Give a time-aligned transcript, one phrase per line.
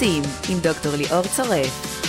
[0.00, 2.00] טיפוסים עם דוקטור ליאור צורף.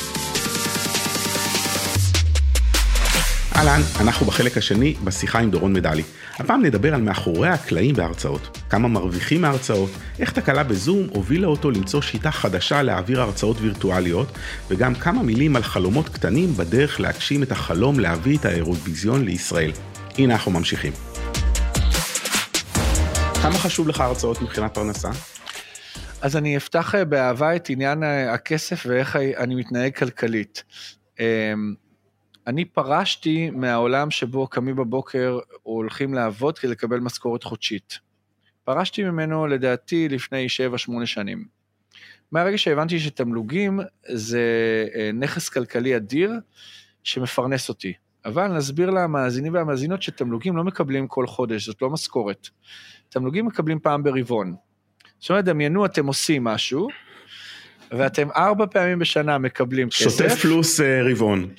[3.55, 6.03] אהלן, אנחנו בחלק השני בשיחה עם דורון מדלי.
[6.39, 8.57] הפעם נדבר על מאחורי הקלעים בהרצאות.
[8.69, 9.89] כמה מרוויחים מהרצאות,
[10.19, 14.27] איך תקלה בזום הובילה אותו למצוא שיטה חדשה להעביר הרצאות וירטואליות,
[14.69, 19.71] וגם כמה מילים על חלומות קטנים בדרך להגשים את החלום להביא את האירוויזיון לישראל.
[20.17, 20.93] הנה אנחנו ממשיכים.
[23.41, 25.09] כמה חשוב לך הרצאות מבחינת פרנסה?
[26.21, 30.63] אז אני אפתח אה, באהבה את עניין אה, הכסף ואיך אני מתנהג כלכלית.
[31.19, 31.73] אמ,
[32.47, 37.99] אני פרשתי מהעולם שבו קמים בבוקר או הולכים לעבוד כדי לקבל משכורת חודשית.
[38.63, 40.47] פרשתי ממנו לדעתי לפני
[41.01, 41.45] 7-8 שנים.
[42.31, 44.41] מהרגע שהבנתי שתמלוגים זה
[44.95, 46.31] אה, נכס כלכלי אדיר
[47.03, 47.93] שמפרנס אותי.
[48.25, 52.47] אבל נסביר למאזינים והמאזינות שתמלוגים לא מקבלים כל חודש, זאת לא משכורת.
[53.09, 54.55] תמלוגים מקבלים פעם ברבעון.
[55.21, 56.87] זאת אומרת, דמיינו, אתם עושים משהו,
[57.91, 59.99] ואתם ארבע פעמים בשנה מקבלים כסף.
[59.99, 61.53] שוטף פלוס uh, רבעון.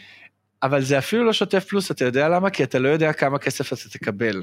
[0.62, 2.50] אבל זה אפילו לא שוטף פלוס, אתה יודע למה?
[2.50, 4.42] כי אתה לא יודע כמה כסף אתה תקבל.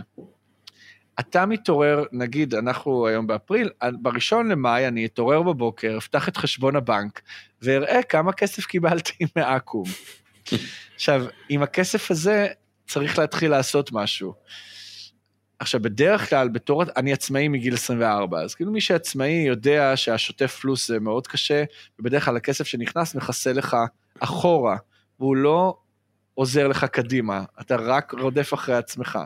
[1.20, 3.70] אתה מתעורר, נגיד, אנחנו היום באפריל,
[4.02, 7.22] בראשון למאי אני אתעורר בבוקר, אפתח את חשבון הבנק,
[7.62, 9.90] ואראה כמה כסף קיבלתי מאקו"ם.
[10.96, 12.48] עכשיו, עם הכסף הזה
[12.88, 14.34] צריך להתחיל לעשות משהו.
[15.60, 20.88] עכשיו, בדרך כלל, בתור, אני עצמאי מגיל 24, אז כאילו מי שעצמאי יודע שהשוטף פלוס
[20.88, 21.64] זה מאוד קשה,
[22.00, 23.78] ובדרך כלל הכסף שנכנס מכסה לך
[24.20, 24.78] אחורה,
[25.20, 25.78] והוא לא
[26.34, 29.20] עוזר לך קדימה, אתה רק רודף אחרי עצמך.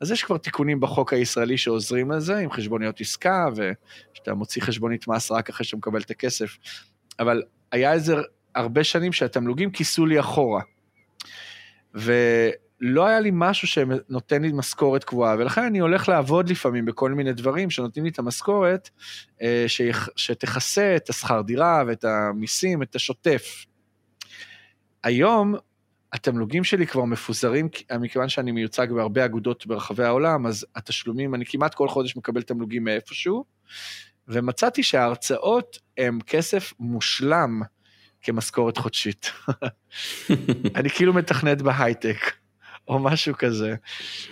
[0.00, 5.30] אז יש כבר תיקונים בחוק הישראלי שעוזרים לזה, עם חשבוניות עסקה, ושאתה מוציא חשבונית מס
[5.30, 6.56] רק אחרי שאתה מקבל את הכסף.
[7.18, 8.16] אבל היה איזה
[8.54, 10.62] הרבה שנים שהתמלוגים כיסו לי אחורה.
[12.82, 17.32] ולא היה לי משהו שנותן לי משכורת קבועה, ולכן אני הולך לעבוד לפעמים בכל מיני
[17.32, 18.90] דברים שנותנים לי את המשכורת,
[19.42, 19.64] אה,
[20.16, 23.64] שתכסה את השכר דירה ואת המיסים, את השוטף.
[25.04, 25.54] היום
[26.12, 27.68] התמלוגים שלי כבר מפוזרים,
[28.00, 32.84] מכיוון שאני מיוצג בהרבה אגודות ברחבי העולם, אז התשלומים, אני כמעט כל חודש מקבל תמלוגים
[32.84, 33.44] מאיפשהו,
[34.28, 37.62] ומצאתי שההרצאות הם כסף מושלם
[38.22, 39.32] כמשכורת חודשית.
[40.76, 42.41] אני כאילו מתכנת בהייטק,
[42.88, 43.74] או משהו כזה.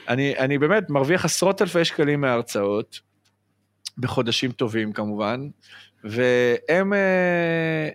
[0.08, 3.00] אני, אני באמת מרוויח עשרות אלפי שקלים מההרצאות,
[3.98, 5.48] בחודשים טובים כמובן,
[6.04, 7.88] והם אה,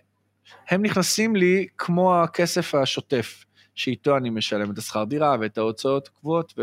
[0.68, 3.46] הם נכנסים לי כמו הכסף השוטף.
[3.76, 6.54] שאיתו אני משלם את השכר דירה ואת ההוצאות הקבועות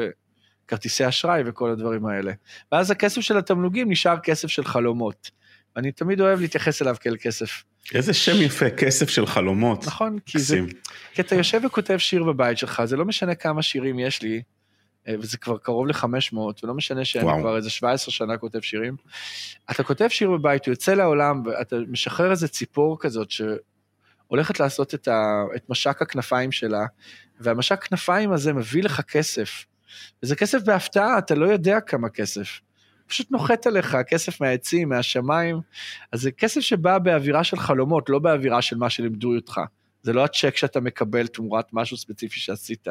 [0.66, 2.34] וכרטיסי אשראי וכל הדברים האלה.
[2.72, 5.32] ואז הכסף של התמלוגים נשאר כסף של חלומות.
[5.78, 7.64] אני תמיד אוהב להתייחס אליו כאל כסף.
[7.94, 9.88] איזה שם יפה, כסף של חלומות.
[9.88, 10.60] נכון, כי, זה,
[11.14, 14.42] כי אתה יושב וכותב שיר בבית שלך, זה לא משנה כמה שירים יש לי,
[15.08, 17.40] אה, וזה כבר קרוב ל-500, ולא משנה שאני וואו.
[17.40, 18.96] כבר איזה 17 שנה כותב שירים.
[19.72, 23.30] אתה כותב שיר בבית, הוא יוצא לעולם, ואתה משחרר איזה ציפור כזאת,
[24.28, 26.86] הולכת לעשות את, ה, את משק הכנפיים שלה,
[27.40, 29.66] והמשק כנפיים הזה מביא לך כסף.
[30.24, 32.60] וזה כסף בהפתעה, אתה לא יודע כמה כסף.
[33.08, 35.60] פשוט נוחת עליך, כסף מהעצים, מהשמיים.
[36.12, 39.62] אז זה כסף שבא באווירה של חלומות, לא באווירה של מה שלימדו אותך.
[40.02, 42.88] זה לא הצ'ק שאתה מקבל תמורת משהו ספציפי שעשית,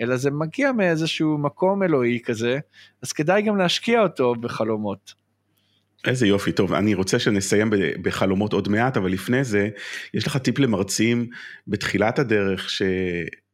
[0.00, 2.58] אלא זה מגיע מאיזשהו מקום אלוהי כזה,
[3.02, 5.24] אז כדאי גם להשקיע אותו בחלומות.
[6.06, 7.70] איזה יופי, טוב, אני רוצה שנסיים
[8.02, 9.68] בחלומות עוד מעט, אבל לפני זה,
[10.14, 11.30] יש לך טיפ למרצים
[11.66, 12.68] בתחילת הדרך,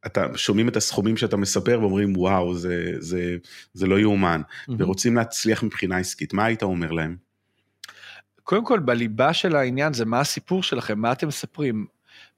[0.04, 3.36] שאתה שומעים את הסכומים שאתה מספר ואומרים, וואו, זה, זה,
[3.74, 4.72] זה לא יאומן, mm-hmm.
[4.78, 7.16] ורוצים להצליח מבחינה עסקית, מה היית אומר להם?
[8.42, 11.86] קודם כל, בליבה של העניין זה מה הסיפור שלכם, מה אתם מספרים,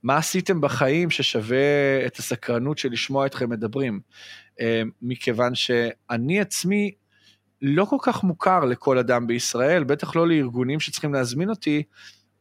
[0.02, 4.00] מה עשיתם בחיים ששווה את הסקרנות של לשמוע אתכם מדברים.
[4.60, 6.90] אה, מכיוון שאני עצמי
[7.62, 11.82] לא כל כך מוכר לכל אדם בישראל, בטח לא לארגונים שצריכים להזמין אותי.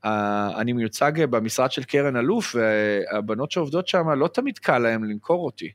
[0.03, 5.71] אני מיוצג במשרד של קרן אלוף, והבנות שעובדות שם, לא תמיד קל להן למכור אותי.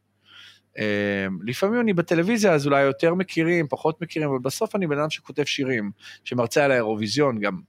[1.46, 5.44] לפעמים אני בטלוויזיה, אז אולי יותר מכירים, פחות מכירים, אבל בסוף אני בן אדם שכותב
[5.44, 5.90] שירים,
[6.24, 7.60] שמרצה על האירוויזיון גם.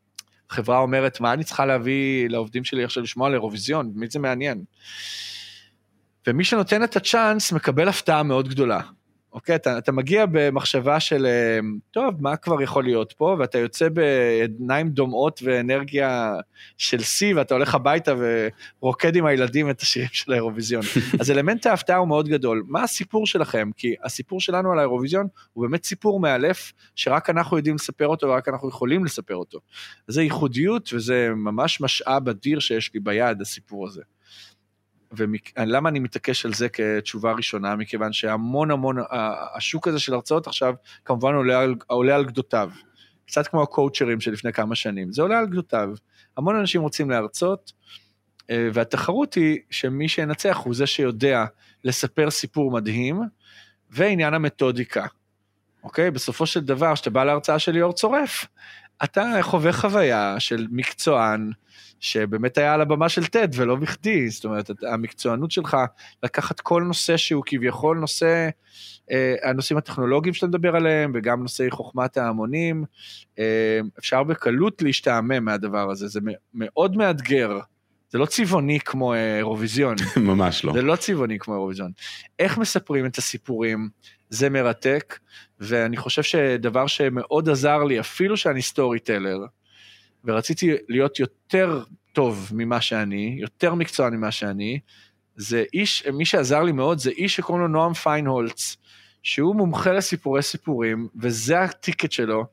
[0.49, 3.91] חברה אומרת, מה אני צריכה להביא לעובדים שלי עכשיו לשמוע על אירוויזיון?
[3.95, 4.63] מי זה מעניין?
[6.27, 8.81] ומי שנותן את הצ'אנס מקבל הפתעה מאוד גדולה.
[9.33, 9.55] אוקיי?
[9.55, 11.59] אתה, אתה מגיע במחשבה של, אה,
[11.91, 13.35] טוב, מה כבר יכול להיות פה?
[13.39, 16.35] ואתה יוצא בעיניים דומעות ואנרגיה
[16.77, 18.13] של שיא, ואתה הולך הביתה
[18.81, 20.83] ורוקד עם הילדים את השירים של האירוויזיון.
[21.21, 22.63] אז אלמנט ההפתעה הוא מאוד גדול.
[22.67, 23.69] מה הסיפור שלכם?
[23.77, 28.47] כי הסיפור שלנו על האירוויזיון הוא באמת סיפור מאלף, שרק אנחנו יודעים לספר אותו ורק
[28.47, 29.59] אנחנו יכולים לספר אותו.
[30.07, 34.01] זה ייחודיות וזה ממש משאב אדיר שיש לי ביד, הסיפור הזה.
[35.11, 37.75] ולמה אני מתעקש על זה כתשובה ראשונה?
[37.75, 38.97] מכיוון שהמון המון,
[39.55, 40.73] השוק הזה של הרצאות עכשיו
[41.05, 42.69] כמובן עולה על, עולה על גדותיו.
[43.25, 45.89] קצת כמו הקואוצ'רים של לפני כמה שנים, זה עולה על גדותיו.
[46.37, 47.73] המון אנשים רוצים להרצות,
[48.49, 51.45] אה, והתחרות היא שמי שינצח הוא זה שיודע
[51.83, 53.21] לספר סיפור מדהים,
[53.89, 55.05] ועניין המתודיקה.
[55.83, 56.11] אוקיי?
[56.11, 58.45] בסופו של דבר, כשאתה בא להרצאה של ליאור צורף,
[59.03, 61.51] אתה חווה חוויה של מקצוען,
[61.99, 65.77] שבאמת היה על הבמה של TED ולא בכדי, זאת אומרת, המקצוענות שלך
[66.23, 68.49] לקחת כל נושא שהוא כביכול נושא,
[69.11, 72.83] אה, הנושאים הטכנולוגיים שאתה מדבר עליהם, וגם נושאי חוכמת ההמונים,
[73.39, 76.19] אה, אפשר בקלות להשתעמם מהדבר הזה, זה
[76.53, 77.59] מאוד מאתגר.
[78.09, 79.95] זה לא צבעוני כמו אה, אירוויזיון.
[80.17, 80.73] ממש לא.
[80.73, 81.91] זה לא צבעוני כמו אירוויזיון.
[82.39, 83.89] איך מספרים את הסיפורים,
[84.29, 85.19] זה מרתק,
[85.59, 89.37] ואני חושב שדבר שמאוד עזר לי, אפילו שאני סטורי טלר,
[90.25, 91.83] ורציתי להיות יותר
[92.13, 94.79] טוב ממה שאני, יותר מקצוען ממה שאני,
[95.35, 98.77] זה איש, מי שעזר לי מאוד זה איש שקוראים לו נועם פיינהולץ,
[99.23, 102.45] שהוא מומחה לסיפורי סיפורים, וזה הטיקט שלו,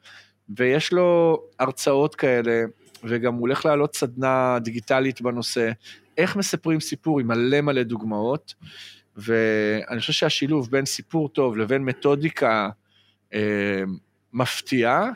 [0.49, 2.63] ויש לו הרצאות כאלה,
[3.05, 5.71] וגם הוא הולך להעלות סדנה דיגיטלית בנושא,
[6.19, 8.55] איך מספרים סיפור עם מלא מלא דוגמאות,
[9.17, 12.69] ואני חושב שהשילוב בין סיפור טוב לבין מתודיקה
[13.35, 13.83] אה,
[14.33, 15.11] מפתיעה,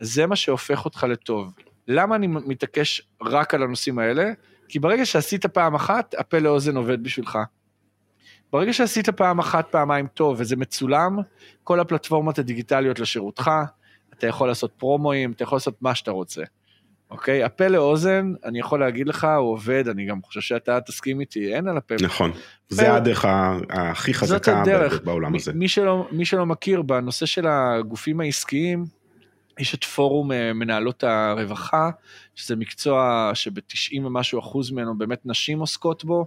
[0.00, 1.52] זה מה שהופך אותך לטוב.
[1.88, 4.32] למה אני מתעקש רק על הנושאים האלה?
[4.68, 7.38] כי ברגע שעשית פעם אחת, הפה לאוזן עובד בשבילך.
[8.52, 11.18] ברגע שעשית פעם אחת, פעמיים טוב, וזה מצולם,
[11.64, 13.50] כל הפלטפורמות הדיגיטליות לשירותך,
[14.12, 16.42] אתה יכול לעשות פרומואים, אתה יכול לעשות מה שאתה רוצה.
[17.10, 17.44] אוקיי?
[17.44, 21.68] הפה לאוזן, אני יכול להגיד לך, הוא עובד, אני גם חושב שאתה תסכים איתי, אין
[21.68, 21.94] על הפה.
[22.00, 22.32] נכון,
[22.68, 23.24] זה הדרך
[23.70, 24.62] הכי חזקה
[25.04, 25.52] בעולם הזה.
[25.52, 28.84] מי שלא, מי שלא מכיר, בנושא של הגופים העסקיים,
[29.58, 31.90] יש את פורום אה, מנהלות הרווחה,
[32.34, 36.26] שזה מקצוע שב-90 ומשהו אחוז ממנו באמת נשים עוסקות בו,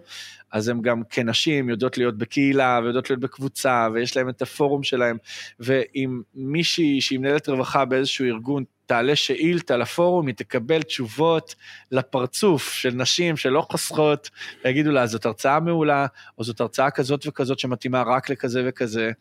[0.52, 5.18] אז הן גם כנשים יודעות להיות בקהילה ויודעות להיות בקבוצה, ויש להם את הפורום שלהם,
[5.60, 11.56] ואם מישהי שהיא מנהלת רווחה באיזשהו ארגון תעלה שאילתה לפורום, היא תקבל תשובות
[11.92, 14.30] לפרצוף של נשים שלא חוסכות,
[14.64, 16.06] ויגידו לה, זאת הרצאה מעולה,
[16.38, 19.12] או זאת הרצאה כזאת וכזאת שמתאימה רק לכזה וכזה,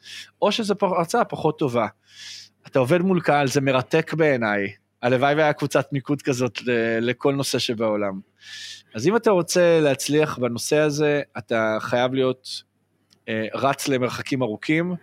[0.42, 1.86] או שזו הרצאה פחות טובה.
[2.70, 4.72] אתה עובד מול קהל, זה מרתק בעיניי.
[5.02, 6.58] הלוואי והיה קבוצת מיקוד כזאת
[7.00, 8.20] לכל נושא שבעולם.
[8.94, 12.62] אז אם אתה רוצה להצליח בנושא הזה, אתה חייב להיות
[13.28, 14.94] אה, רץ למרחקים ארוכים,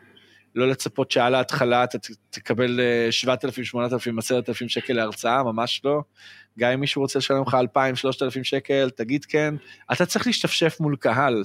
[0.56, 1.98] לא לצפות שעל ההתחלה אתה
[2.30, 2.80] תקבל
[3.12, 6.02] 7,000, 8,000, 10,000 שקל להרצאה, ממש לא.
[6.60, 9.56] גם אם מישהו רוצה לשלם לך 2,000, 3,000 שקל, תגיד כן.
[9.92, 11.44] אתה צריך להשתפשף מול קהל.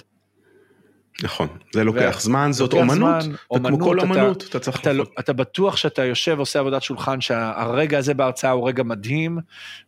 [1.23, 2.21] נכון, זה לוקח ו...
[2.21, 4.81] זמן, זאת אומנות, זמן, וכמו כל אומנות, אתה, אתה צריך...
[4.81, 5.15] אתה, לעשות.
[5.19, 9.39] אתה בטוח שאתה יושב ועושה עבודת שולחן, שהרגע הזה בהרצאה הוא רגע מדהים,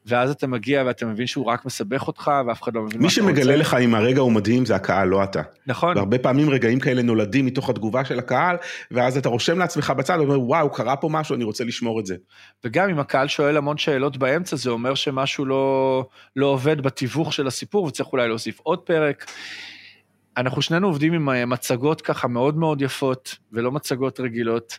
[0.06, 3.20] ואז אתה מגיע ואתה מבין שהוא רק מסבך אותך, ואף אחד לא מבין מה אתה
[3.20, 3.22] רוצה.
[3.22, 5.42] מי שמגלה לך אם הרגע הוא מדהים זה הקהל, לא אתה.
[5.66, 5.96] נכון.
[5.96, 8.56] והרבה פעמים רגעים כאלה נולדים מתוך התגובה של הקהל,
[8.90, 12.16] ואז אתה רושם לעצמך בצד, ואומר, וואו, קרה פה משהו, אני רוצה לשמור את זה.
[12.64, 17.46] וגם אם הקהל שואל המון שאלות באמצע, זה אומר שמשהו לא, לא עובד בתיווך של
[17.46, 19.26] הסיפור, וצריך אולי להוסיף עוד פרק.
[20.36, 24.78] אנחנו שנינו עובדים עם אה, מצגות ככה מאוד מאוד יפות, ולא מצגות רגילות.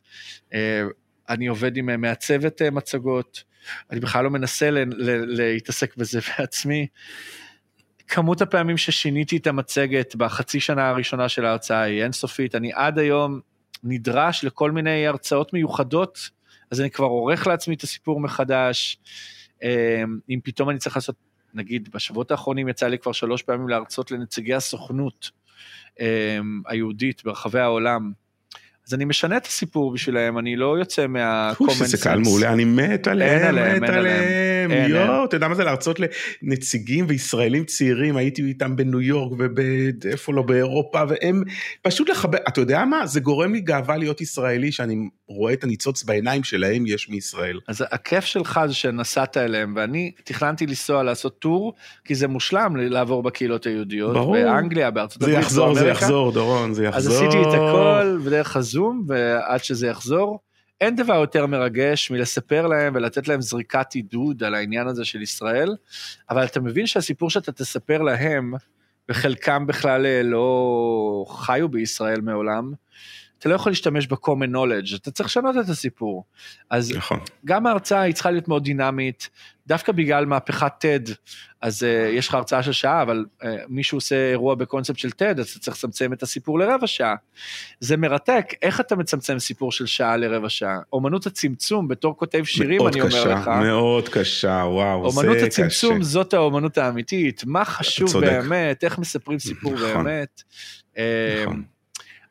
[0.54, 0.84] אה,
[1.30, 3.44] אני עובד עם אה, מעצבת מצגות,
[3.92, 4.70] אני בכלל לא מנסה
[5.28, 6.88] להתעסק בזה בעצמי.
[8.08, 13.40] כמות הפעמים ששיניתי את המצגת בחצי שנה הראשונה של ההרצאה היא אינסופית, אני עד היום
[13.84, 16.30] נדרש לכל מיני הרצאות מיוחדות,
[16.72, 18.98] אז אני כבר עורך לעצמי את הסיפור מחדש.
[20.30, 21.16] אם פתאום אני צריך לעשות,
[21.54, 25.32] נגיד בשבועות האחרונים יצא לי כבר שלוש פעמים להרצות לנציגי הסוכנות,
[26.66, 28.12] היהודית ברחבי העולם.
[28.88, 31.86] אז אני משנה את הסיפור בשבילם, אני לא יוצא מה-common sense.
[31.86, 36.00] זה קהל מעולה, אני מת עליהם, מת עליהם, יואו, אתה יודע מה זה להרצות
[36.42, 39.32] לנציגים וישראלים צעירים, הייתי איתם בניו יורק
[40.04, 41.44] ואיפה לא, באירופה, והם
[41.82, 44.96] פשוט לחבר, אתה יודע מה, זה גורם לי גאווה להיות ישראלי, שאני
[45.28, 47.60] רואה את הניצוץ בעיניים שלהם יש מישראל.
[47.68, 51.74] אז הכיף שלך זה שנסעת אליהם, ואני תכננתי לנסוע לעשות טור,
[52.06, 54.34] כי זה מושלם לעבור בקהילות היהודיות, ברור.
[54.34, 55.54] באנגליה, בארצות הברית, באמריקה.
[55.54, 57.14] זה יחזור, זה יחזור, דורון, זה יחזור.
[57.14, 60.40] אז עשיתי את הכל בדרך הזום, ועד שזה יחזור.
[60.82, 65.76] אין דבר יותר מרגש מלספר להם ולתת להם זריקת עידוד על העניין הזה של ישראל,
[66.30, 68.54] אבל אתה מבין שהסיפור שאתה תספר להם,
[69.10, 72.72] וחלקם בכלל אה, לא חיו בישראל מעולם,
[73.44, 76.24] אתה לא יכול להשתמש ב-common knowledge, אתה צריך לשנות את הסיפור.
[76.70, 77.20] אז נכון.
[77.46, 79.30] גם ההרצאה היא צריכה להיות מאוד דינמית,
[79.68, 81.12] דווקא בגלל מהפכת TED,
[81.62, 81.86] אז uh,
[82.18, 85.60] יש לך הרצאה של שעה, אבל uh, מישהו עושה אירוע בקונספט של TED, אז אתה
[85.60, 87.16] צריך לצמצם את הסיפור לרבע שעה.
[87.80, 90.80] זה מרתק, איך אתה מצמצם סיפור של שעה לרבע שעה?
[90.94, 93.48] אומנות הצמצום, בתור כותב שירים, אני קשה, אומר לך.
[93.48, 95.28] מאוד קשה, מאוד קשה, וואו, זה קשה.
[95.28, 98.28] אומנות הצמצום זאת האומנות האמיתית, מה חשוב צודק.
[98.28, 100.04] באמת, איך מספרים סיפור נכון.
[100.04, 100.44] באמת.
[101.44, 101.64] נכון.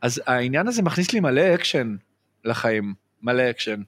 [0.02, 1.96] אז העניין הזה מכניס לי מלא אקשן
[2.44, 3.82] לחיים, מלא אקשן.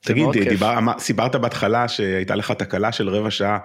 [0.00, 3.58] תגיד, דיבר, סיפרת בהתחלה שהייתה לך תקלה של רבע שעה,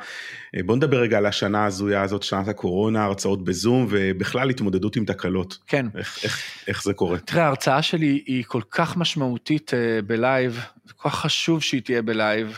[0.55, 5.05] אה, בוא נדבר רגע על השנה ההזויה הזאת, שנת הקורונה, הרצאות בזום ובכלל התמודדות עם
[5.05, 5.57] תקלות.
[5.67, 5.85] כן.
[5.97, 7.17] איך, איך, איך זה קורה?
[7.17, 10.59] תראה, ההרצאה שלי היא כל כך משמעותית uh, בלייב,
[10.95, 12.57] כל כך חשוב שהיא תהיה בלייב,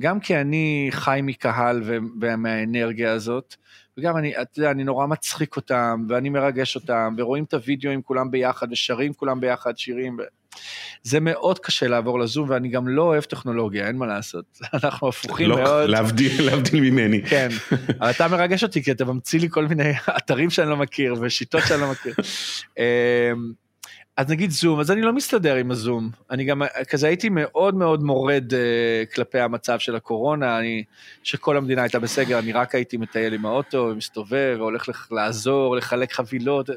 [0.00, 1.82] גם כי אני חי מקהל
[2.20, 3.56] ומהאנרגיה הזאת,
[3.98, 8.02] וגם אני, אתה יודע, אני נורא מצחיק אותם, ואני מרגש אותם, ורואים את הוידאו עם
[8.02, 10.16] כולם ביחד, ושרים כולם ביחד שירים.
[10.18, 10.22] ו...
[11.02, 14.44] זה מאוד קשה לעבור לזום, ואני גם לא אוהב טכנולוגיה, אין מה לעשות.
[14.84, 15.90] אנחנו הפוכים לא, מאוד.
[15.90, 17.22] להבדיל, להבדיל ממני.
[17.22, 17.48] כן,
[18.00, 21.62] אבל אתה מרגש אותי, כי אתה ממציא לי כל מיני אתרים שאני לא מכיר, ושיטות
[21.68, 22.14] שאני לא מכיר.
[24.18, 26.10] אז נגיד זום, אז אני לא מסתדר עם הזום.
[26.30, 30.84] אני גם, כזה הייתי מאוד מאוד מורד uh, כלפי המצב של הקורונה, אני,
[31.22, 36.12] שכל המדינה הייתה בסגר, אני רק הייתי מטייל עם האוטו, ומסתובב, והולך לח, לעזור, לחלק
[36.12, 36.70] חבילות.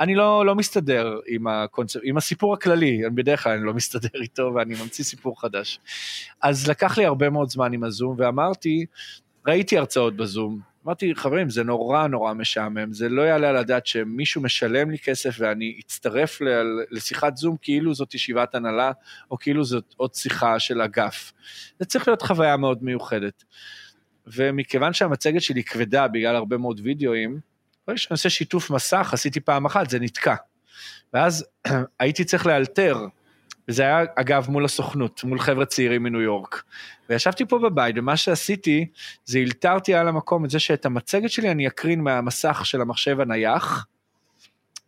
[0.00, 2.00] אני לא, לא מסתדר עם, הקונצפ...
[2.04, 5.80] עם הסיפור הכללי, אני בדרך כלל אני לא מסתדר איתו, ואני ממציא סיפור חדש.
[6.42, 8.86] אז לקח לי הרבה מאוד זמן עם הזום, ואמרתי,
[9.46, 14.42] ראיתי הרצאות בזום, אמרתי, חברים, זה נורא נורא משעמם, זה לא יעלה על הדעת שמישהו
[14.42, 16.38] משלם לי כסף ואני אצטרף
[16.90, 18.92] לשיחת זום כאילו זאת ישיבת הנהלה,
[19.30, 21.32] או כאילו זאת עוד שיחה של אגף.
[21.78, 23.44] זה צריך להיות חוויה מאוד מיוחדת.
[24.26, 27.40] ומכיוון שהמצגת שלי כבדה בגלל הרבה מאוד וידאוים,
[27.86, 30.34] ברגע שאני עושה שיתוף מסך, עשיתי פעם אחת, זה נתקע.
[31.14, 31.46] ואז
[32.00, 32.96] הייתי צריך לאלתר
[33.68, 36.62] וזה היה, אגב, מול הסוכנות, מול חבר'ה צעירים מניו יורק.
[37.10, 38.86] וישבתי פה בבית, ומה שעשיתי,
[39.24, 43.86] זה הלתרתי על המקום את זה שאת המצגת שלי אני אקרין מהמסך של המחשב הנייח,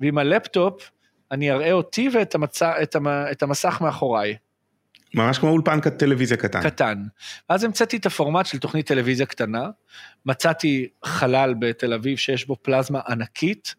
[0.01, 0.91] ועם הלפטופ
[1.31, 2.63] אני אראה אותי ואת המצ...
[2.63, 3.07] את, המ...
[3.07, 4.37] את המסך מאחוריי.
[5.15, 6.63] ממש כמו אולפן טלוויזיה קטן.
[6.63, 7.03] קטן.
[7.51, 9.69] ואז המצאתי את הפורמט של תוכנית טלוויזיה קטנה,
[10.27, 13.75] מצאתי חלל בתל אביב שיש בו פלזמה ענקית,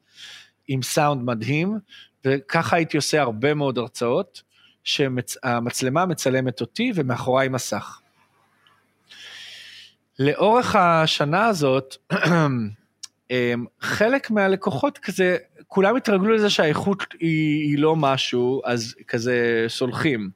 [0.68, 1.80] עם סאונד מדהים,
[2.26, 4.51] וככה הייתי עושה הרבה מאוד הרצאות.
[4.84, 8.02] שהמצלמה מצלמת אותי ומאחוריי מסך.
[10.20, 11.96] לאורך השנה הזאת,
[13.32, 20.30] אמ, חלק מהלקוחות כזה, כולם התרגלו לזה שהאיכות היא, היא לא משהו, אז כזה סולחים.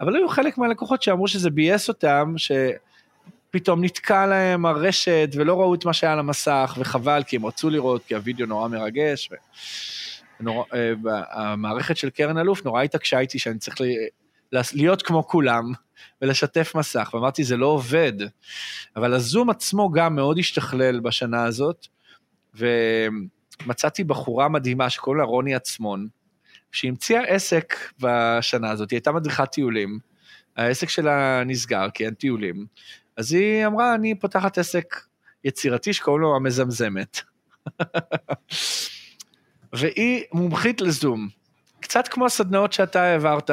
[0.00, 5.84] אבל היו חלק מהלקוחות שאמרו שזה ביאס אותם, שפתאום נתקע להם הרשת ולא ראו את
[5.84, 9.28] מה שהיה על המסך, וחבל, כי הם רצו לראות, כי הווידאו נורא מרגש.
[9.32, 9.34] ו...
[10.40, 10.92] נורא, אה,
[11.30, 13.76] המערכת של קרן אלוף נורא התעקשה איתי שאני צריך
[14.74, 15.72] להיות כמו כולם
[16.22, 18.12] ולשתף מסך, ואמרתי, זה לא עובד.
[18.96, 21.86] אבל הזום עצמו גם מאוד השתכלל בשנה הזאת,
[22.54, 26.08] ומצאתי בחורה מדהימה שקוראים לה רוני עצמון,
[26.72, 29.98] שהמציאה עסק בשנה הזאת, היא הייתה מדריכת טיולים,
[30.56, 32.66] העסק שלה נסגר כי אין טיולים,
[33.16, 35.00] אז היא אמרה, אני פותחת עסק
[35.44, 37.20] יצירתי שקוראים לו המזמזמת.
[39.74, 41.28] והיא מומחית לזום,
[41.80, 43.50] קצת כמו הסדנאות שאתה העברת.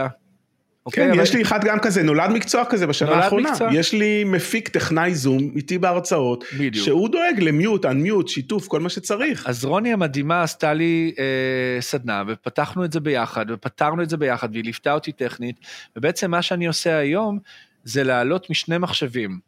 [0.86, 1.24] אוקיי, כן, אבל...
[1.24, 3.52] יש לי אחד גם כזה, נולד מקצוע כזה בשנה האחרונה.
[3.52, 3.70] מקצוע.
[3.74, 6.86] יש לי מפיק טכנאי זום איתי בהרצאות, בדיוק.
[6.86, 9.48] שהוא דואג למיוט, אנמיוט, שיתוף, כל מה שצריך.
[9.48, 14.50] אז רוני המדהימה עשתה לי אה, סדנה, ופתחנו את זה ביחד, ופתרנו את זה ביחד,
[14.52, 15.56] והיא ליוותה אותי טכנית,
[15.96, 17.40] ובעצם מה שאני עושה היום,
[17.84, 19.40] זה להעלות משני מחשבים.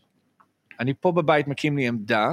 [0.80, 2.30] אני פה בבית מקים לי עמדה,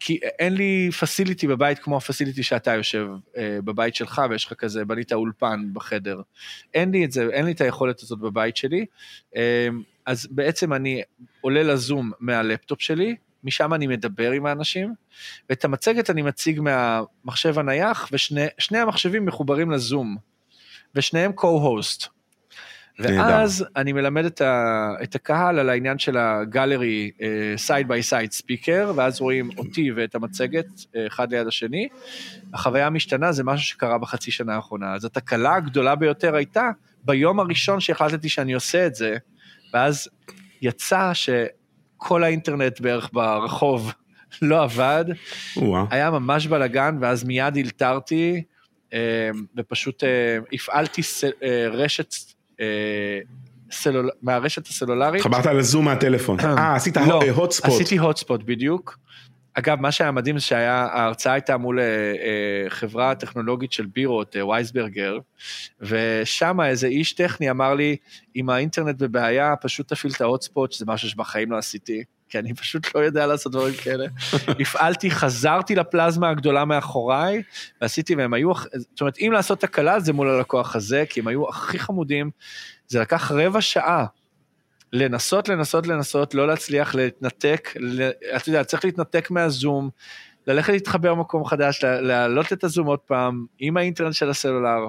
[0.00, 4.84] כי אין לי פסיליטי בבית כמו הפסיליטי שאתה יושב אה, בבית שלך ויש לך כזה,
[4.84, 6.20] בנית אולפן בחדר.
[6.74, 8.86] אין לי את זה, אין לי את היכולת הזאת בבית שלי.
[9.36, 9.40] אמ,
[10.06, 11.02] אז בעצם אני
[11.40, 14.94] עולה לזום מהלפטופ שלי, משם אני מדבר עם האנשים,
[15.50, 20.16] ואת המצגת אני מציג מהמחשב הנייח, ושני המחשבים מחוברים לזום,
[20.94, 22.08] ושניהם co-host.
[22.98, 27.10] ואז אני מלמד את, ה, את הקהל על העניין של ה gallery
[27.56, 31.88] side by side speaker, ואז רואים אותי ואת המצגת uh, אחד ליד השני.
[32.54, 34.94] החוויה המשתנה זה משהו שקרה בחצי שנה האחרונה.
[34.94, 36.70] אז התקלה הגדולה ביותר הייתה
[37.04, 39.16] ביום הראשון שהחלטתי שאני עושה את זה,
[39.74, 40.08] ואז
[40.62, 43.92] יצא שכל האינטרנט בערך ברחוב
[44.42, 45.04] לא עבד,
[45.90, 48.42] היה ממש בלאגן, ואז מיד הלתרתי,
[48.90, 48.94] uh,
[49.56, 50.06] ופשוט uh,
[50.52, 51.02] הפעלתי
[51.70, 52.32] רשת אה,
[53.72, 54.10] סלול...
[54.22, 55.22] מהרשת הסלולרית.
[55.22, 56.40] חברת על הזום מהטלפון.
[56.40, 57.68] אה, עשית הוטספוט.
[57.68, 58.98] לא, עשיתי הוטספוט בדיוק.
[59.54, 65.18] אגב, מה שהיה מדהים זה שההרצאה הייתה מול אה, אה, חברה טכנולוגית של בירות, וייסברגר,
[65.80, 67.96] ושם איזה איש טכני אמר לי,
[68.36, 72.02] אם האינטרנט בבעיה, פשוט תפעיל את ההוטספוט, שזה משהו שבחיים לא עשיתי.
[72.32, 74.06] כי אני פשוט לא יודע לעשות דברים כאלה.
[74.60, 77.42] הפעלתי, חזרתי לפלזמה הגדולה מאחוריי,
[77.80, 81.48] ועשיתי, והם היו, זאת אומרת, אם לעשות תקלה זה מול הלקוח הזה, כי הם היו
[81.48, 82.30] הכי חמודים,
[82.88, 84.06] זה לקח רבע שעה.
[84.92, 87.74] לנסות, לנסות, לנסות, לא להצליח להתנתק,
[88.36, 89.90] אתה יודע, צריך להתנתק מהזום,
[90.46, 94.88] ללכת להתחבר במקום חדש, להעלות את הזום עוד פעם, עם האינטרנט של הסלולר.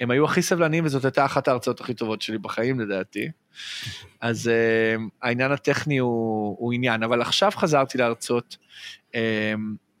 [0.00, 3.28] הם היו הכי סבלניים וזאת הייתה אחת ההרצאות הכי טובות שלי בחיים לדעתי.
[4.20, 8.56] אז uh, העניין הטכני הוא, הוא עניין, אבל עכשיו חזרתי להרצות
[9.12, 9.16] uh,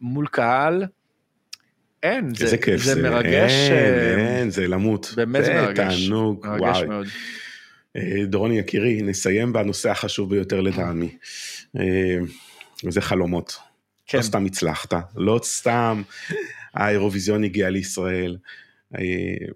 [0.00, 0.84] מול קהל,
[2.02, 5.12] אין, איזה זה, כיף זה, זה, מרגש, אין, אה, אין, זה למות.
[5.16, 6.86] באמת זה מרגש, תענוג, מרגש וואי.
[6.86, 7.06] מאוד.
[7.96, 11.16] אה, דורון יקירי, נסיים בנושא החשוב ביותר לטעמי.
[11.78, 12.18] אה,
[12.84, 13.58] וזה חלומות.
[14.06, 16.02] כן, לא סתם הצלחת, לא סתם
[16.74, 18.36] האירוויזיון הגיע לישראל.
[18.94, 19.00] אה,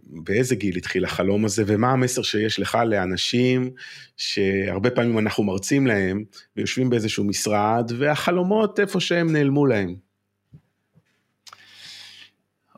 [0.05, 3.71] באיזה גיל התחיל החלום הזה, ומה המסר שיש לך לאנשים
[4.17, 6.25] שהרבה פעמים אנחנו מרצים להם,
[6.57, 9.95] ויושבים באיזשהו משרד, והחלומות איפה שהם נעלמו להם.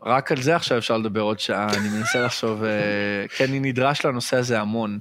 [0.04, 4.06] רק על זה עכשיו אפשר לדבר עוד שעה, אני מנסה לחשוב, אה, כי אני נדרש
[4.06, 4.98] לנושא הזה המון.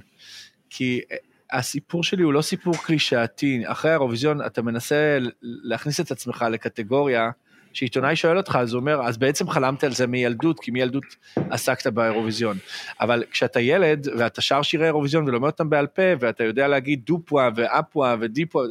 [0.70, 1.16] כי אה,
[1.52, 7.30] הסיפור שלי הוא לא סיפור קלישאתי, אחרי האירוויזיון אתה מנסה להכניס את עצמך לקטגוריה,
[7.72, 11.04] שעיתונאי שואל אותך, אז הוא אומר, אז בעצם חלמת על זה מילדות, כי מילדות
[11.50, 12.58] עסקת באירוויזיון.
[13.00, 17.48] אבל כשאתה ילד, ואתה שר שירי אירוויזיון ולומד אותם בעל פה, ואתה יודע להגיד דופווה
[17.56, 18.64] ואפווה ודיפווה,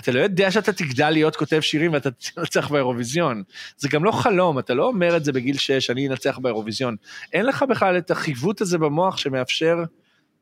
[0.00, 3.42] אתה לא יודע שאתה תגדל להיות כותב שירים ואתה תנצח באירוויזיון.
[3.76, 6.96] זה גם לא חלום, אתה לא אומר את זה בגיל 6, אני אנצח באירוויזיון.
[7.32, 9.76] אין לך בכלל את החיווט הזה במוח שמאפשר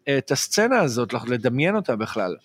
[0.09, 2.37] אה, את הסצנה הזאת, לדמיין אותה בכלל.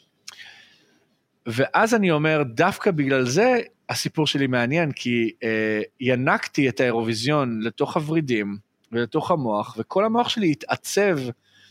[1.45, 3.59] ואז אני אומר, דווקא בגלל זה
[3.91, 8.57] הסיפור שלי מעניין, כי אה, ינקתי את האירוויזיון לתוך הוורידים
[8.91, 11.17] ולתוך המוח, וכל המוח שלי התעצב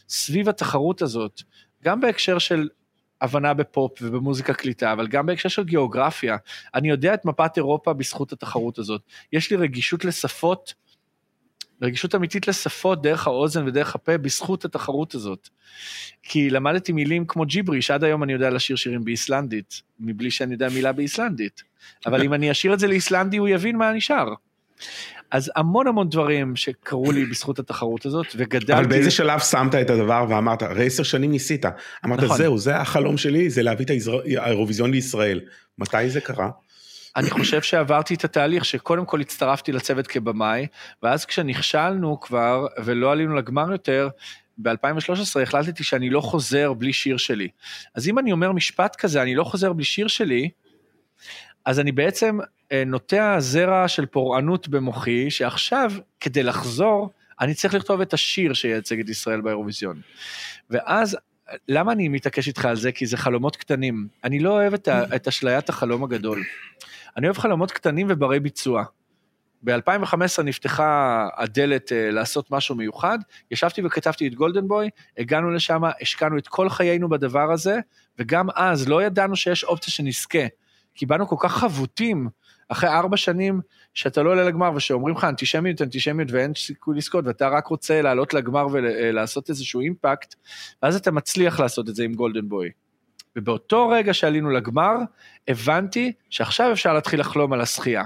[0.09, 1.43] סביב התחרות הזאת,
[1.85, 2.69] גם בהקשר של
[3.21, 6.37] הבנה בפופ ובמוזיקה קליטה, אבל גם בהקשר של גיאוגרפיה.
[6.75, 9.03] אני יודע את מפת אירופה בזכות התחרות הזאת.
[9.33, 10.75] יש לי רגישות לשפות,
[11.83, 15.49] רגישות אמיתית לשפות דרך האוזן ודרך הפה בזכות התחרות הזאת.
[16.23, 20.69] כי למדתי מילים כמו ג'יברי, שעד היום אני יודע לשיר שירים באיסלנדית, מבלי שאני יודע
[20.75, 21.63] מילה באיסלנדית.
[22.07, 24.35] אבל אם אני אשאיר את זה לאיסלנדי, הוא יבין מה נשאר.
[25.31, 28.73] אז המון המון דברים שקרו לי בזכות התחרות הזאת, וגדלתי...
[28.73, 31.65] אבל באיזה שלב שמת את הדבר ואמרת, הרי עשר שנים ניסית,
[32.05, 32.37] אמרת נכון.
[32.37, 33.91] זהו, זה החלום שלי, זה להביא את
[34.37, 35.41] האירוויזיון לישראל.
[35.79, 36.51] מתי זה קרה?
[37.17, 40.67] אני חושב שעברתי את התהליך שקודם כל הצטרפתי לצוות כבמאי,
[41.03, 44.09] ואז כשנכשלנו כבר ולא עלינו לגמר יותר,
[44.59, 47.49] ב-2013 החלטתי שאני לא חוזר בלי שיר שלי.
[47.95, 50.51] אז אם אני אומר משפט כזה, אני לא חוזר בלי שיר שלי,
[51.65, 52.39] אז אני בעצם
[52.73, 59.01] אה, נוטע זרע של פורענות במוחי, שעכשיו, כדי לחזור, אני צריך לכתוב את השיר שייצג
[59.01, 60.01] את ישראל באירוויזיון.
[60.71, 61.17] ואז,
[61.69, 62.93] למה אני מתעקש איתך על זה?
[62.93, 64.09] כי זה חלומות קטנים.
[64.25, 66.43] אני לא אוהב את, ה, את אשליית החלום הגדול.
[67.17, 68.85] אני אוהב חלומות קטנים וברי ביצוע.
[69.63, 73.19] ב-2015 נפתחה הדלת אה, לעשות משהו מיוחד,
[73.51, 77.81] ישבתי וכתבתי את גולדן בוי, הגענו לשם, השקענו את כל חיינו בדבר הזה,
[78.19, 80.47] וגם אז לא ידענו שיש אופציה שנזכה,
[80.95, 82.29] כי באנו כל כך חבוטים,
[82.69, 83.61] אחרי ארבע שנים
[83.95, 88.35] שאתה לא עולה לגמר ושאומרים לך אנטישמיות, אנטישמיות ואין סיכוי לזכות, ואתה רק רוצה לעלות
[88.35, 90.35] לגמר ולעשות איזשהו אימפקט,
[90.83, 92.71] ואז אתה מצליח לעשות את זה עם גולדן בוי.
[93.37, 94.95] ובאותו רגע שעלינו לגמר,
[95.49, 98.05] הבנתי שעכשיו אפשר להתחיל לחלום על השחייה.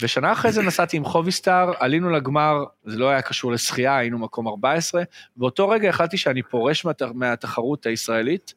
[0.00, 4.48] ושנה אחרי זה נסעתי עם חוביסטאר, עלינו לגמר, זה לא היה קשור לשחייה, היינו מקום
[4.48, 5.02] 14,
[5.36, 7.02] באותו רגע החלטתי שאני פורש מהת...
[7.02, 8.54] מהתחרות הישראלית.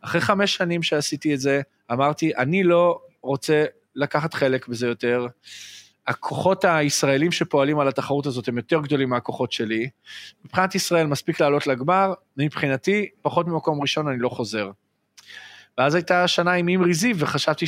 [0.00, 1.60] אחרי חמש שנים שעשיתי את זה,
[1.92, 3.64] אמרתי, אני לא רוצה
[3.94, 5.26] לקחת חלק בזה יותר.
[6.06, 9.88] הכוחות הישראלים שפועלים על התחרות הזאת הם יותר גדולים מהכוחות שלי.
[10.44, 14.70] מבחינת ישראל מספיק לעלות לגמר, מבחינתי, פחות ממקום ראשון אני לא חוזר.
[15.78, 17.66] ואז הייתה שנה עם אימרי זיו, וחשבתי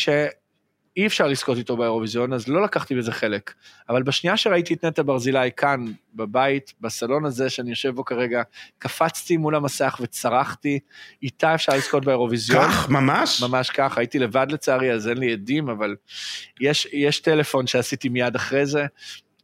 [0.97, 3.55] שאי אפשר לזכות איתו באירוויזיון, אז לא לקחתי בזה חלק.
[3.89, 8.43] אבל בשנייה שראיתי את נטע ברזילי כאן, בבית, בסלון הזה שאני יושב בו כרגע,
[8.79, 10.79] קפצתי מול המסך וצרחתי,
[11.23, 12.65] איתה אפשר לזכות באירוויזיון.
[12.65, 13.43] כך, ממש?
[13.43, 15.97] ממש כך, הייתי לבד לצערי, אז אין לי עדים, אבל
[16.61, 18.87] יש, יש טלפון שעשיתי מיד אחרי זה,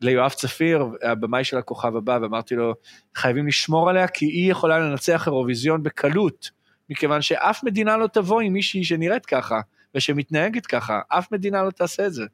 [0.00, 2.74] ליואב צפיר, הבמאי של הכוכב הבא, ואמרתי לו,
[3.14, 6.50] חייבים לשמור עליה, כי היא יכולה לנצח אירוויזיון בקלות,
[6.90, 9.60] מכיוון שאף מדינה לא תבוא עם מישהי שנראית ככה,
[9.94, 12.24] ושמתנהגת ככה, אף מדינה לא תעשה את זה.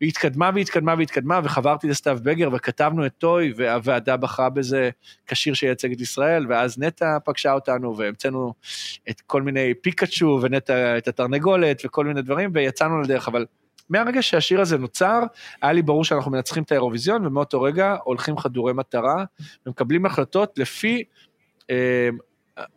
[0.00, 4.90] והיא התקדמה והתקדמה והתקדמה, וחברתי לסתיו בגר, וכתבנו את טוי, והוועדה בחרה בזה
[5.26, 8.52] כשיר שייצג את ישראל, ואז נטע פגשה אותנו, והמצאנו
[9.10, 13.46] את כל מיני פיקאצ'ו, ונטע את התרנגולת, וכל מיני דברים, ויצאנו לדרך, אבל
[13.88, 15.20] מהרגע שהשיר הזה נוצר,
[15.62, 19.24] היה לי ברור שאנחנו מנצחים את האירוויזיון, ומאותו רגע הולכים חדורי מטרה,
[19.66, 21.04] ומקבלים החלטות לפי
[21.70, 22.08] אה,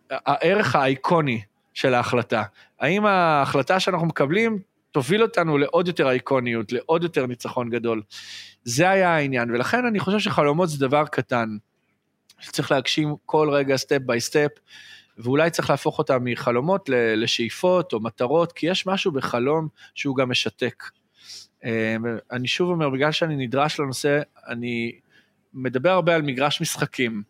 [0.09, 1.41] הערך האיקוני
[1.75, 2.43] של ההחלטה.
[2.79, 4.59] האם ההחלטה שאנחנו מקבלים
[4.91, 8.01] תוביל אותנו לעוד יותר איקוניות, לעוד יותר ניצחון גדול.
[8.63, 11.57] זה היה העניין, ולכן אני חושב שחלומות זה דבר קטן,
[12.39, 14.51] שצריך להגשים כל רגע step by step,
[15.17, 20.83] ואולי צריך להפוך אותם מחלומות לשאיפות או מטרות, כי יש משהו בחלום שהוא גם משתק.
[22.31, 24.91] אני שוב אומר, בגלל שאני נדרש לנושא, אני
[25.53, 27.23] מדבר הרבה על מגרש משחקים.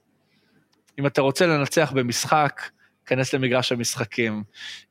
[1.00, 2.62] אם אתה רוצה לנצח במשחק,
[3.06, 4.44] כנס למגרש המשחקים.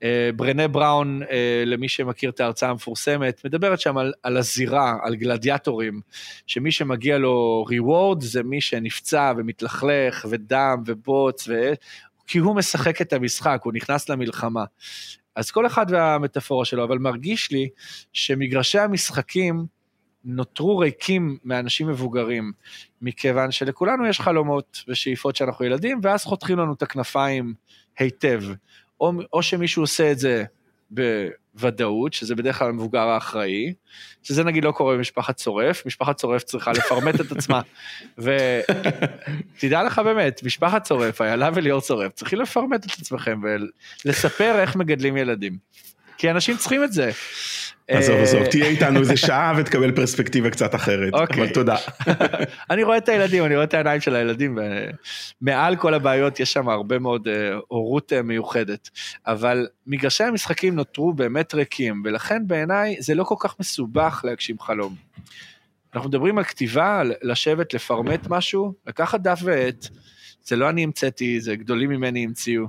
[0.03, 5.14] אה, ברנה בראון, אה, למי שמכיר את ההרצאה המפורסמת, מדברת שם על, על הזירה, על
[5.14, 6.00] גלדיאטורים,
[6.46, 11.72] שמי שמגיע לו reward זה מי שנפצע ומתלכלך ודם ובוץ, ו...
[12.27, 14.64] כי הוא משחק את המשחק, הוא נכנס למלחמה.
[15.37, 17.68] אז כל אחד והמטאפורה שלו, אבל מרגיש לי
[18.12, 19.66] שמגרשי המשחקים
[20.24, 22.53] נותרו ריקים מאנשים מבוגרים,
[23.03, 27.55] מכיוון שלכולנו יש חלומות ושאיפות שאנחנו ילדים, ואז חותכים לנו את הכנפיים
[27.99, 28.43] היטב.
[29.01, 30.45] או, או שמישהו עושה את זה
[30.91, 33.73] בוודאות, שזה בדרך כלל המבוגר האחראי,
[34.23, 37.61] שזה נגיד לא קורה במשפחת צורף, משפחת צורף צריכה לפרמט את עצמה.
[38.19, 43.41] ותדע לך באמת, משפחת צורף, איילה וליאור צורף, צריכים לפרמט את עצמכם
[44.05, 45.59] ולספר איך מגדלים ילדים.
[46.19, 47.11] כי אנשים צריכים את זה.
[47.88, 51.53] עזוב, עזוב, אה, תהיה איתנו איזה שעה ותקבל פרספקטיבה קצת אחרת, אבל אוקיי.
[51.53, 51.77] תודה.
[52.70, 54.59] אני רואה את הילדים, אני רואה את העיניים של הילדים,
[55.42, 58.90] ומעל כל הבעיות יש שם הרבה מאוד אה, הורות אה, מיוחדת.
[59.27, 64.94] אבל מגרשי המשחקים נותרו באמת ריקים, ולכן בעיניי זה לא כל כך מסובך להגשים חלום.
[65.94, 69.87] אנחנו מדברים על כתיבה, על לשבת, לפרמט משהו, לקחת דף ועט,
[70.44, 72.64] זה לא אני המצאתי, זה גדולים ממני המציאו.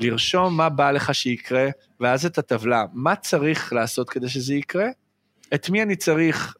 [0.00, 1.68] לרשום מה בא לך שיקרה,
[2.00, 4.86] ואז את הטבלה, מה צריך לעשות כדי שזה יקרה,
[5.54, 6.54] את מי אני צריך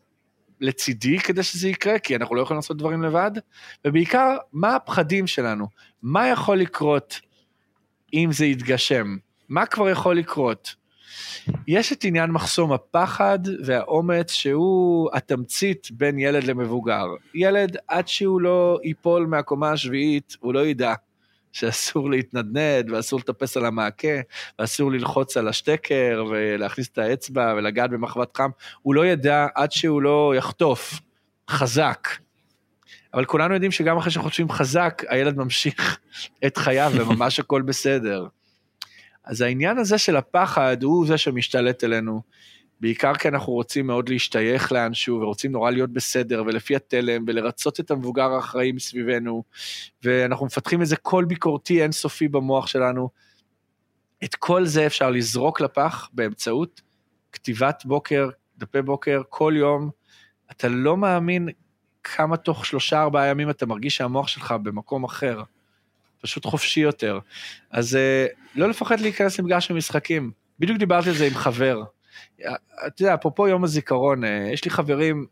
[0.61, 3.31] לצידי כדי שזה יקרה, כי אנחנו לא יכולים לעשות דברים לבד,
[3.85, 5.67] ובעיקר, מה הפחדים שלנו,
[6.03, 7.21] מה יכול לקרות
[8.15, 9.17] אם זה יתגשם,
[9.49, 10.75] מה כבר יכול לקרות.
[11.67, 17.07] יש את עניין מחסום הפחד והאומץ שהוא התמצית בין ילד למבוגר.
[17.35, 20.95] ילד, עד שהוא לא ייפול מהקומה השביעית, הוא לא ידע.
[21.53, 24.21] שאסור להתנדנד, ואסור לטפס על המעקה,
[24.59, 28.51] ואסור ללחוץ על השטקר, ולהכניס את האצבע, ולגעת במחבת חם,
[28.83, 31.01] הוא לא ידע עד שהוא לא יחטוף
[31.51, 32.09] חזק.
[33.15, 35.99] אבל כולנו יודעים שגם אחרי שחוטפים חזק, הילד ממשיך
[36.47, 38.27] את חייו, וממש הכל בסדר.
[39.25, 42.23] אז העניין הזה של הפחד הוא זה שמשתלט אלינו.
[42.81, 47.91] בעיקר כי אנחנו רוצים מאוד להשתייך לאנשהו ורוצים נורא להיות בסדר ולפי התלם ולרצות את
[47.91, 49.43] המבוגר האחראי מסביבנו
[50.03, 53.09] ואנחנו מפתחים איזה קול ביקורתי אינסופי במוח שלנו.
[54.25, 56.81] את כל זה אפשר לזרוק לפח באמצעות
[57.33, 59.91] כתיבת בוקר, דפי בוקר, כל יום.
[60.51, 61.49] אתה לא מאמין
[62.05, 65.43] כמה תוך שלושה ארבעה ימים אתה מרגיש שהמוח שלך במקום אחר,
[66.21, 67.19] פשוט חופשי יותר.
[67.71, 70.31] אז אה, לא לפחד להיכנס למגרש המשחקים.
[70.59, 71.83] בדיוק דיברתי על זה עם חבר.
[72.87, 75.27] אתה יודע, אפרופו יום הזיכרון, אה, יש לי חברים,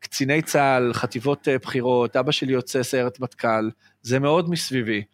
[0.00, 3.70] קציני צה"ל, חטיבות אה, בחירות, אבא שלי יוצא סיירת מטכ"ל,
[4.02, 5.04] זה מאוד מסביבי.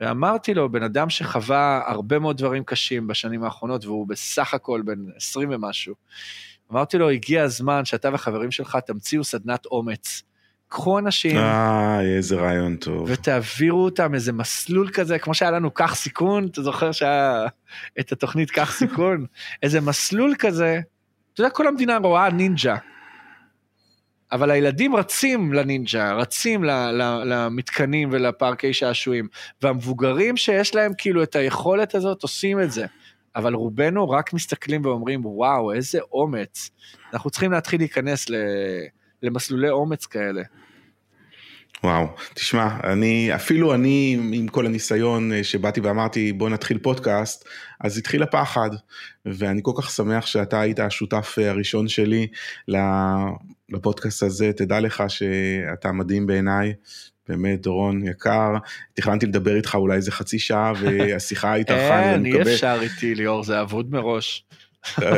[0.00, 4.98] ואמרתי לו, בן אדם שחווה הרבה מאוד דברים קשים בשנים האחרונות, והוא בסך הכל בן
[5.16, 5.94] 20 ומשהו,
[6.72, 10.22] אמרתי לו, הגיע הזמן שאתה וחברים שלך תמציאו סדנת אומץ.
[10.68, 13.10] קחו אנשים, אה, איזה רעיון טוב.
[13.10, 17.46] ותעבירו אותם איזה מסלול כזה, כמו שהיה לנו קח סיכון, אתה זוכר שהיה
[18.00, 19.26] את התוכנית קח סיכון?
[19.62, 20.80] איזה מסלול כזה,
[21.34, 22.76] אתה יודע, כל המדינה רואה נינג'ה.
[24.32, 26.64] אבל הילדים רצים לנינג'ה, רצים
[27.24, 29.28] למתקנים ולפארקי שעשועים,
[29.62, 32.86] והמבוגרים שיש להם כאילו את היכולת הזאת עושים את זה.
[33.36, 36.70] אבל רובנו רק מסתכלים ואומרים, וואו, איזה אומץ.
[37.12, 38.26] אנחנו צריכים להתחיל להיכנס
[39.22, 40.42] למסלולי אומץ כאלה.
[41.84, 47.48] וואו, תשמע, אני, אפילו אני עם כל הניסיון אה, שבאתי ואמרתי בוא נתחיל פודקאסט,
[47.80, 48.70] אז התחיל הפחד,
[49.26, 52.26] ואני כל כך שמח שאתה היית השותף אה, הראשון שלי
[53.68, 56.74] לפודקאסט הזה, תדע לך שאתה מדהים בעיניי,
[57.28, 58.52] באמת דורון יקר,
[58.94, 63.60] תכננתי לדבר איתך אולי איזה חצי שעה והשיחה התארכה, אין, אי אפשר איתי ליאור, זה
[63.60, 64.44] אבוד מראש.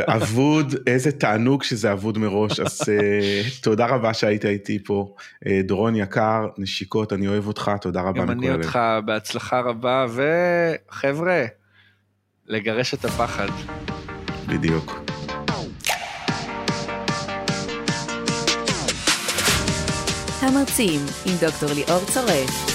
[0.06, 5.14] אבוד, איזה תענוג שזה אבוד מראש, אז uh, תודה רבה שהיית איתי פה.
[5.44, 8.42] Uh, דורון יקר, נשיקות, אני אוהב אותך, תודה רבה מכל הלב.
[8.42, 11.44] גם אני אותך, בהצלחה רבה, וחבר'ה,
[12.46, 13.48] לגרש את הפחד.
[14.48, 15.00] בדיוק.
[20.40, 22.70] המרצים עם דוקטור ליאור צורף.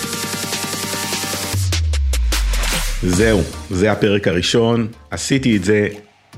[3.03, 5.87] זהו, זה הפרק הראשון, עשיתי את זה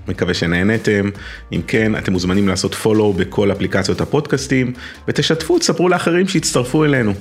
[0.08, 1.10] מקווה שנהנתם,
[1.52, 4.74] אם כן אתם מוזמנים לעשות follow בכל אפליקציות הפודקאסטים
[5.08, 7.14] ותשתפו, תספרו לאחרים שיצטרפו אלינו.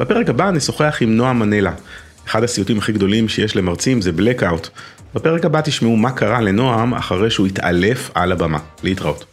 [0.00, 1.72] בפרק הבא נשוחח עם נועה מנלה,
[2.26, 4.68] אחד הסיוטים הכי גדולים שיש למרצים זה blackout.
[5.14, 8.58] בפרק הבא תשמעו מה קרה לנועם אחרי שהוא התעלף על הבמה.
[8.82, 9.24] להתראות.